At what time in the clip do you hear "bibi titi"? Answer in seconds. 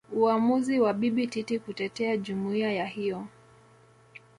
0.93-1.59